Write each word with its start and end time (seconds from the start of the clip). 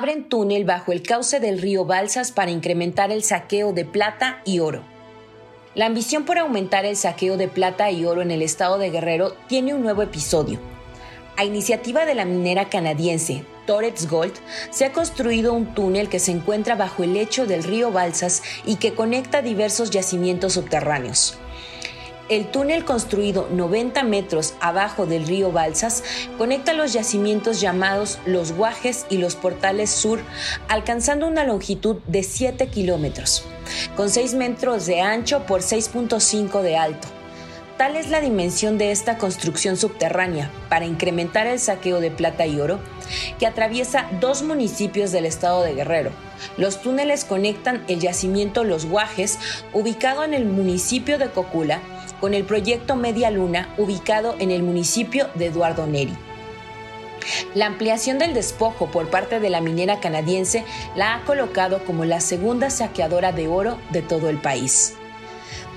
abren 0.00 0.30
túnel 0.30 0.64
bajo 0.64 0.92
el 0.92 1.02
cauce 1.02 1.40
del 1.40 1.60
río 1.60 1.84
Balsas 1.84 2.32
para 2.32 2.50
incrementar 2.50 3.12
el 3.12 3.22
saqueo 3.22 3.74
de 3.74 3.84
plata 3.84 4.40
y 4.46 4.60
oro. 4.60 4.82
La 5.74 5.84
ambición 5.84 6.24
por 6.24 6.38
aumentar 6.38 6.86
el 6.86 6.96
saqueo 6.96 7.36
de 7.36 7.48
plata 7.48 7.90
y 7.90 8.06
oro 8.06 8.22
en 8.22 8.30
el 8.30 8.40
estado 8.40 8.78
de 8.78 8.88
Guerrero 8.88 9.36
tiene 9.46 9.74
un 9.74 9.82
nuevo 9.82 10.00
episodio. 10.00 10.58
A 11.36 11.44
iniciativa 11.44 12.06
de 12.06 12.14
la 12.14 12.24
minera 12.24 12.70
canadiense 12.70 13.44
Torets 13.66 14.08
Gold, 14.08 14.32
se 14.70 14.86
ha 14.86 14.92
construido 14.92 15.52
un 15.52 15.74
túnel 15.74 16.08
que 16.08 16.18
se 16.18 16.32
encuentra 16.32 16.76
bajo 16.76 17.04
el 17.04 17.12
lecho 17.12 17.44
del 17.44 17.62
río 17.62 17.92
Balsas 17.92 18.42
y 18.64 18.76
que 18.76 18.94
conecta 18.94 19.42
diversos 19.42 19.90
yacimientos 19.90 20.54
subterráneos. 20.54 21.38
El 22.30 22.46
túnel 22.52 22.84
construido 22.84 23.48
90 23.50 24.04
metros 24.04 24.54
abajo 24.60 25.04
del 25.04 25.26
río 25.26 25.50
Balsas 25.50 26.04
conecta 26.38 26.72
los 26.72 26.92
yacimientos 26.92 27.60
llamados 27.60 28.20
Los 28.24 28.52
Guajes 28.52 29.04
y 29.10 29.18
los 29.18 29.34
Portales 29.34 29.90
Sur, 29.90 30.20
alcanzando 30.68 31.26
una 31.26 31.42
longitud 31.42 31.96
de 32.06 32.22
7 32.22 32.68
kilómetros, 32.68 33.44
con 33.96 34.10
6 34.10 34.34
metros 34.34 34.86
de 34.86 35.00
ancho 35.00 35.44
por 35.44 35.62
6.5 35.62 36.62
de 36.62 36.76
alto. 36.76 37.08
Tal 37.76 37.96
es 37.96 38.10
la 38.10 38.20
dimensión 38.20 38.78
de 38.78 38.92
esta 38.92 39.18
construcción 39.18 39.76
subterránea 39.76 40.52
para 40.68 40.84
incrementar 40.84 41.48
el 41.48 41.58
saqueo 41.58 41.98
de 41.98 42.12
plata 42.12 42.46
y 42.46 42.60
oro 42.60 42.78
que 43.40 43.46
atraviesa 43.46 44.06
dos 44.20 44.42
municipios 44.42 45.10
del 45.10 45.26
estado 45.26 45.62
de 45.62 45.74
Guerrero. 45.74 46.12
Los 46.56 46.80
túneles 46.80 47.24
conectan 47.24 47.82
el 47.88 47.98
yacimiento 47.98 48.62
Los 48.62 48.86
Guajes, 48.86 49.38
ubicado 49.72 50.22
en 50.22 50.34
el 50.34 50.44
municipio 50.44 51.18
de 51.18 51.30
Cocula, 51.30 51.80
con 52.20 52.34
el 52.34 52.44
proyecto 52.44 52.96
Media 52.96 53.30
Luna, 53.30 53.74
ubicado 53.78 54.36
en 54.38 54.50
el 54.50 54.62
municipio 54.62 55.28
de 55.34 55.46
Eduardo 55.46 55.86
Neri. 55.86 56.16
La 57.54 57.66
ampliación 57.66 58.18
del 58.18 58.34
despojo 58.34 58.90
por 58.90 59.10
parte 59.10 59.40
de 59.40 59.50
la 59.50 59.60
minera 59.60 60.00
canadiense 60.00 60.64
la 60.96 61.14
ha 61.14 61.24
colocado 61.24 61.84
como 61.84 62.04
la 62.04 62.20
segunda 62.20 62.70
saqueadora 62.70 63.32
de 63.32 63.48
oro 63.48 63.78
de 63.90 64.02
todo 64.02 64.28
el 64.28 64.38
país. 64.38 64.94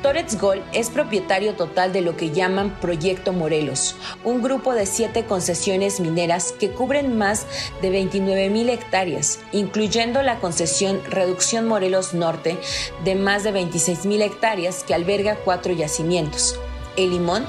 Torres 0.04 0.38
Gold 0.38 0.62
es 0.74 0.90
propietario 0.90 1.54
total 1.54 1.94
de 1.94 2.02
lo 2.02 2.18
que 2.18 2.32
llaman 2.32 2.78
Proyecto 2.82 3.32
Morelos, 3.32 3.96
un 4.26 4.44
grupo 4.44 4.74
de 4.74 4.86
siete 4.86 5.24
concesiones 5.24 6.02
mineras 6.02 6.52
que 6.52 6.72
cubren 6.72 7.18
más 7.18 7.46
de 7.82 7.90
29 7.90 8.50
mil 8.50 8.70
hectáreas, 8.70 9.40
incluyendo 9.54 10.22
la 10.22 10.40
concesión 10.40 11.02
Reducción 11.06 11.70
Morelos 11.70 12.14
Norte 12.14 12.58
de 13.06 13.16
más 13.16 13.46
de 13.46 13.54
26 13.54 14.06
mil 14.06 14.22
hectáreas 14.22 14.84
que 14.84 14.94
alberga 14.94 15.38
cuatro 15.38 15.72
yacimientos. 15.72 16.60
El 16.98 17.12
Limón, 17.12 17.46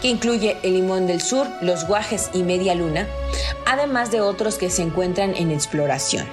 que 0.00 0.08
incluye 0.08 0.56
el 0.62 0.72
Limón 0.72 1.06
del 1.06 1.20
Sur, 1.20 1.46
Los 1.60 1.86
Guajes 1.86 2.30
y 2.32 2.42
Media 2.42 2.74
Luna, 2.74 3.06
además 3.66 4.10
de 4.10 4.22
otros 4.22 4.56
que 4.56 4.70
se 4.70 4.80
encuentran 4.80 5.36
en 5.36 5.50
exploración. 5.50 6.26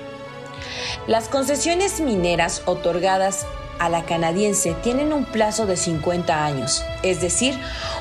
Las 1.06 1.28
concesiones 1.28 2.00
mineras 2.00 2.62
otorgadas 2.66 3.46
a 3.80 3.90
la 3.90 4.06
canadiense 4.06 4.76
tienen 4.84 5.14
un 5.14 5.26
plazo 5.26 5.66
de 5.66 5.78
50 5.78 6.46
años, 6.46 6.84
es 7.02 7.22
decir, 7.22 7.58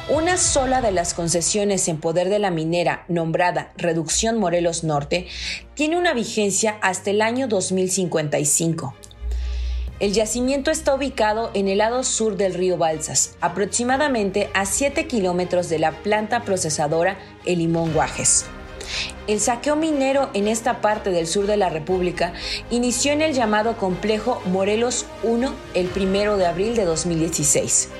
una 0.09 0.37
sola 0.37 0.81
de 0.81 0.93
las 0.93 1.15
concesiones 1.15 1.89
en 1.89 1.99
poder 1.99 2.29
de 2.29 2.39
la 2.39 2.51
minera 2.51 3.05
nombrada 3.09 3.73
Reducción 3.77 4.39
Morelos 4.39 4.85
Norte 4.85 5.27
tiene 5.75 5.97
una 5.97 6.13
vigencia 6.13 6.77
hasta 6.83 7.11
el 7.11 7.23
año 7.23 7.49
2055. 7.49 8.95
El 10.01 10.13
yacimiento 10.13 10.71
está 10.71 10.95
ubicado 10.95 11.51
en 11.55 11.67
el 11.67 11.79
lado 11.79 12.05
sur 12.05 12.37
del 12.37 12.55
río 12.55 12.77
Balsas, 12.77 13.37
aproximadamente 13.41 14.49
a 14.55 14.65
7 14.65 15.09
kilómetros 15.09 15.69
de 15.69 15.81
la 15.81 15.91
planta 16.03 16.45
procesadora 16.45 17.19
El 17.45 17.67
Guajes. 17.69 18.47
El 19.27 19.41
saqueo 19.41 19.77
minero 19.77 20.31
en 20.35 20.49
esta 20.49 20.81
parte 20.81 21.11
del 21.11 21.27
sur 21.27 21.47
de 21.47 21.57
la 21.57 21.69
República 21.69 22.33
inició 22.71 23.13
en 23.13 23.23
el 23.23 23.35
llamado 23.35 23.77
complejo 23.77 24.41
Morelos 24.47 25.07
1 25.23 25.55
el 25.75 25.91
1 25.95 26.37
de 26.37 26.47
abril 26.47 26.77
de 26.77 26.85
2016. 26.85 27.91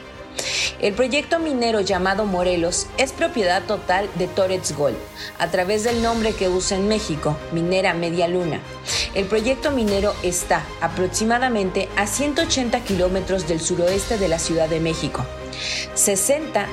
El 0.81 0.95
proyecto 0.95 1.41
minero 1.41 1.81
llamado 1.81 2.25
Morelos 2.25 2.87
es 2.99 3.13
propiedad 3.13 3.65
total 3.65 4.09
de 4.15 4.29
Torets 4.29 4.77
Gold, 4.77 4.97
a 5.39 5.51
través 5.51 5.83
del 5.83 6.03
nombre 6.03 6.33
que 6.33 6.49
usa 6.49 6.77
en 6.77 6.87
México, 6.87 7.37
Minera 7.53 7.95
Media 7.95 8.29
Luna. 8.29 8.61
El 9.15 9.27
proyecto 9.27 9.73
minero 9.73 10.15
está 10.23 10.65
aproximadamente 10.81 11.89
a 11.97 12.07
180 12.07 12.81
kilómetros 12.85 13.49
del 13.49 13.61
suroeste 13.61 14.19
de 14.19 14.29
la 14.29 14.39
Ciudad 14.39 14.69
de 14.69 14.79
México, 14.79 15.25
60 15.95 16.67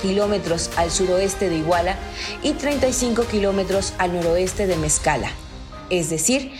kilómetros 0.00 0.70
al 0.76 0.90
suroeste 0.90 1.48
de 1.48 1.56
Iguala 1.56 1.96
y 2.42 2.52
35 2.52 3.24
kilómetros 3.24 3.94
al 3.98 4.14
noroeste 4.14 4.66
de 4.66 4.76
Mezcala. 4.76 5.30
Es 5.90 6.10
decir, 6.10 6.52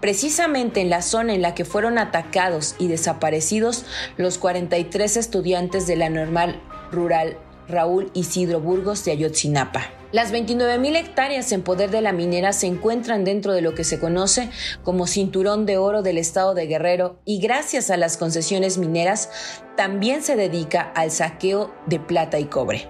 precisamente 0.00 0.80
en 0.80 0.90
la 0.90 1.02
zona 1.02 1.34
en 1.34 1.42
la 1.42 1.54
que 1.54 1.64
fueron 1.64 1.98
atacados 1.98 2.74
y 2.78 2.88
desaparecidos 2.88 3.84
los 4.16 4.38
43 4.38 5.16
estudiantes 5.16 5.86
de 5.86 5.96
la 5.96 6.10
normal 6.10 6.60
rural 6.90 7.38
Raúl 7.68 8.10
Isidro 8.14 8.60
Burgos 8.60 9.04
de 9.04 9.12
Ayotzinapa. 9.12 9.99
Las 10.12 10.32
29.000 10.32 10.96
hectáreas 10.96 11.52
en 11.52 11.62
poder 11.62 11.90
de 11.90 12.00
la 12.00 12.12
minera 12.12 12.52
se 12.52 12.66
encuentran 12.66 13.22
dentro 13.22 13.52
de 13.52 13.60
lo 13.60 13.74
que 13.76 13.84
se 13.84 14.00
conoce 14.00 14.50
como 14.82 15.06
Cinturón 15.06 15.66
de 15.66 15.78
Oro 15.78 16.02
del 16.02 16.18
Estado 16.18 16.52
de 16.54 16.66
Guerrero 16.66 17.20
y 17.24 17.40
gracias 17.40 17.90
a 17.90 17.96
las 17.96 18.16
concesiones 18.16 18.76
mineras 18.76 19.30
también 19.76 20.22
se 20.22 20.34
dedica 20.34 20.82
al 20.96 21.12
saqueo 21.12 21.72
de 21.86 22.00
plata 22.00 22.40
y 22.40 22.46
cobre. 22.46 22.88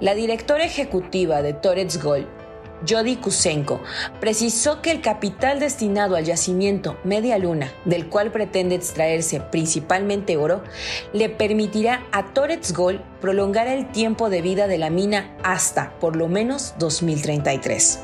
La 0.00 0.14
directora 0.14 0.64
ejecutiva 0.64 1.40
de 1.40 1.52
Torres 1.52 2.02
Gold, 2.02 2.26
Jody 2.86 3.16
Kusenko, 3.16 3.80
precisó 4.20 4.82
que 4.82 4.90
el 4.90 5.00
capital 5.00 5.60
destinado 5.60 6.16
al 6.16 6.24
yacimiento 6.24 6.98
Media 7.04 7.38
Luna, 7.38 7.72
del 7.84 8.08
cual 8.08 8.30
pretende 8.30 8.74
extraerse 8.74 9.40
principalmente 9.40 10.36
oro, 10.36 10.62
le 11.12 11.28
permitirá 11.28 12.06
a 12.12 12.32
Torres 12.32 12.72
Gold 12.72 13.00
prolongar 13.20 13.68
el 13.68 13.90
tiempo 13.90 14.30
de 14.30 14.42
vida 14.42 14.66
de 14.66 14.78
la 14.78 14.90
mina 14.90 15.36
hasta 15.42 15.98
por 15.98 16.16
lo 16.16 16.28
menos 16.28 16.74
2033. 16.78 18.00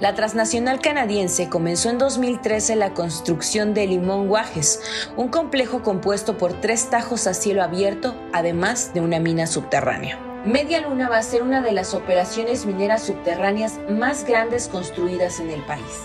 La 0.00 0.14
transnacional 0.14 0.80
canadiense 0.80 1.48
comenzó 1.48 1.90
en 1.90 1.98
2013 1.98 2.76
la 2.76 2.94
construcción 2.94 3.74
de 3.74 3.86
Limón 3.86 4.28
Guajes, 4.28 4.80
un 5.16 5.28
complejo 5.28 5.82
compuesto 5.82 6.38
por 6.38 6.60
tres 6.60 6.90
tajos 6.90 7.26
a 7.26 7.34
cielo 7.34 7.62
abierto, 7.62 8.14
además 8.32 8.94
de 8.94 9.00
una 9.00 9.20
mina 9.20 9.46
subterránea. 9.46 10.31
Media 10.44 10.80
Luna 10.80 11.08
va 11.08 11.18
a 11.18 11.22
ser 11.22 11.44
una 11.44 11.62
de 11.62 11.70
las 11.70 11.94
operaciones 11.94 12.66
mineras 12.66 13.04
subterráneas 13.04 13.78
más 13.88 14.24
grandes 14.24 14.66
construidas 14.66 15.38
en 15.38 15.50
el 15.50 15.60
país. 15.62 16.00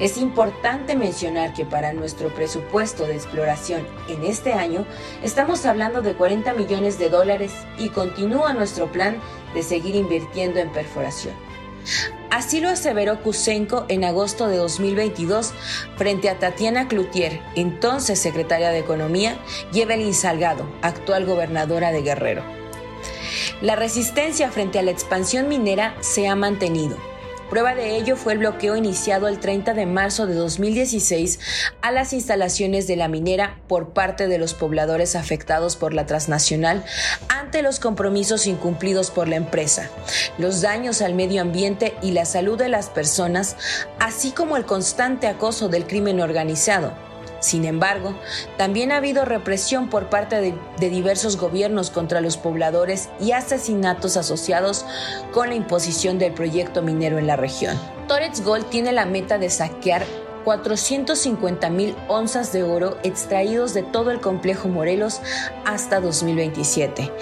Es 0.00 0.18
importante 0.18 0.96
mencionar 0.96 1.54
que 1.54 1.64
para 1.64 1.92
nuestro 1.92 2.34
presupuesto 2.34 3.06
de 3.06 3.14
exploración 3.14 3.86
en 4.08 4.24
este 4.24 4.54
año 4.54 4.84
estamos 5.22 5.64
hablando 5.66 6.02
de 6.02 6.14
40 6.14 6.52
millones 6.54 6.98
de 6.98 7.10
dólares 7.10 7.52
y 7.78 7.90
continúa 7.90 8.54
nuestro 8.54 8.90
plan 8.90 9.20
de 9.54 9.62
seguir 9.62 9.94
invirtiendo 9.94 10.58
en 10.58 10.72
perforación. 10.72 11.34
Así 12.28 12.60
lo 12.60 12.70
aseveró 12.70 13.22
Kusenko 13.22 13.86
en 13.88 14.02
agosto 14.02 14.48
de 14.48 14.56
2022 14.56 15.54
frente 15.96 16.28
a 16.28 16.40
Tatiana 16.40 16.88
Cloutier, 16.88 17.40
entonces 17.54 18.18
secretaria 18.18 18.70
de 18.70 18.80
Economía, 18.80 19.38
y 19.72 19.82
Evelyn 19.82 20.12
Salgado, 20.12 20.66
actual 20.82 21.24
gobernadora 21.24 21.92
de 21.92 22.02
Guerrero. 22.02 22.65
La 23.62 23.74
resistencia 23.74 24.50
frente 24.50 24.78
a 24.78 24.82
la 24.82 24.90
expansión 24.90 25.48
minera 25.48 25.96
se 26.02 26.28
ha 26.28 26.36
mantenido. 26.36 26.98
Prueba 27.48 27.74
de 27.74 27.96
ello 27.96 28.16
fue 28.16 28.34
el 28.34 28.40
bloqueo 28.40 28.76
iniciado 28.76 29.28
el 29.28 29.38
30 29.38 29.72
de 29.72 29.86
marzo 29.86 30.26
de 30.26 30.34
2016 30.34 31.38
a 31.80 31.90
las 31.90 32.12
instalaciones 32.12 32.86
de 32.86 32.96
la 32.96 33.08
minera 33.08 33.60
por 33.66 33.90
parte 33.90 34.28
de 34.28 34.36
los 34.36 34.52
pobladores 34.52 35.16
afectados 35.16 35.76
por 35.76 35.94
la 35.94 36.04
transnacional 36.04 36.84
ante 37.28 37.62
los 37.62 37.80
compromisos 37.80 38.46
incumplidos 38.46 39.10
por 39.10 39.26
la 39.26 39.36
empresa, 39.36 39.88
los 40.36 40.60
daños 40.60 41.00
al 41.00 41.14
medio 41.14 41.40
ambiente 41.40 41.94
y 42.02 42.10
la 42.10 42.26
salud 42.26 42.58
de 42.58 42.68
las 42.68 42.90
personas, 42.90 43.56
así 44.00 44.32
como 44.32 44.58
el 44.58 44.66
constante 44.66 45.28
acoso 45.28 45.68
del 45.68 45.86
crimen 45.86 46.20
organizado 46.20 47.05
sin 47.46 47.64
embargo, 47.64 48.14
también 48.56 48.90
ha 48.90 48.96
habido 48.96 49.24
represión 49.24 49.88
por 49.88 50.10
parte 50.10 50.40
de, 50.40 50.90
diversos 50.90 51.36
gobiernos 51.36 51.90
contra 51.90 52.20
los 52.20 52.36
pobladores 52.36 53.08
y 53.20 53.32
asesinatos 53.32 54.16
asociados 54.16 54.84
con 55.32 55.48
la 55.48 55.54
imposición 55.54 56.18
del 56.18 56.32
proyecto 56.32 56.82
minero 56.82 57.18
en 57.18 57.26
la 57.26 57.36
región. 57.36 57.78
Torres 58.08 58.42
Gold 58.44 58.66
tiene 58.66 58.92
la 58.92 59.06
meta 59.06 59.38
de 59.38 59.50
saquear 59.50 60.04
450 60.44 61.70
mil 61.70 61.96
onzas 62.08 62.52
de 62.52 62.62
oro 62.62 62.98
extraídos 63.02 63.74
de 63.74 63.82
todo 63.82 64.10
el 64.10 64.20
complejo 64.20 64.68
Morelos 64.68 65.20
hasta 65.64 66.00
2027 66.00 67.12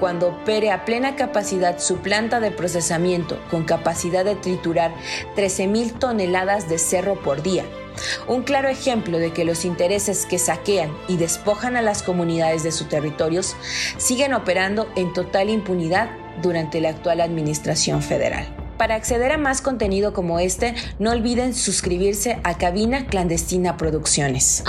cuando 0.00 0.28
opere 0.28 0.70
a 0.70 0.84
plena 0.84 1.16
capacidad 1.16 1.78
su 1.78 1.98
planta 1.98 2.40
de 2.40 2.50
procesamiento 2.50 3.38
con 3.50 3.64
capacidad 3.64 4.24
de 4.24 4.34
triturar 4.34 4.92
13 5.36 5.66
mil 5.68 5.92
toneladas 5.94 6.68
de 6.68 6.78
cerro 6.78 7.14
por 7.22 7.42
día, 7.42 7.64
un 8.26 8.42
claro 8.42 8.68
ejemplo 8.68 9.18
de 9.18 9.32
que 9.32 9.44
los 9.44 9.64
intereses 9.64 10.26
que 10.26 10.38
saquean 10.38 10.90
y 11.08 11.16
despojan 11.16 11.76
a 11.76 11.82
las 11.82 12.02
comunidades 12.02 12.62
de 12.62 12.72
sus 12.72 12.88
territorios 12.88 13.56
siguen 13.96 14.34
operando 14.34 14.88
en 14.96 15.12
total 15.12 15.50
impunidad 15.50 16.10
durante 16.42 16.80
la 16.80 16.90
actual 16.90 17.20
administración 17.20 18.02
federal. 18.02 18.46
Para 18.76 18.96
acceder 18.96 19.30
a 19.32 19.38
más 19.38 19.60
contenido 19.60 20.12
como 20.12 20.40
este, 20.40 20.74
no 20.98 21.12
olviden 21.12 21.54
suscribirse 21.54 22.40
a 22.42 22.58
Cabina 22.58 23.06
Clandestina 23.06 23.76
Producciones. 23.76 24.64